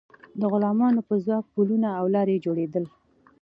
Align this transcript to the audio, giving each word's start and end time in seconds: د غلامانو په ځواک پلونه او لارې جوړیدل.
د 0.39 0.41
غلامانو 0.51 1.01
په 1.07 1.15
ځواک 1.23 1.45
پلونه 1.53 1.89
او 1.99 2.05
لارې 2.15 2.43
جوړیدل. 2.45 2.85